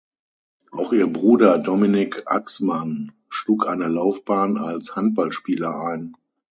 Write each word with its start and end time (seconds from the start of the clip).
Auch 0.71 0.93
ihr 0.93 1.05
Bruder 1.05 1.59
Dominik 1.59 2.23
Axmann 2.25 3.11
schlug 3.29 3.67
eine 3.67 3.87
Laufbahn 3.87 4.57
als 4.57 4.95
Handballspieler 4.95 5.79
ein. 5.79 6.17